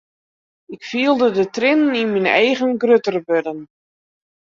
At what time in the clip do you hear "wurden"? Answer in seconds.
3.27-3.59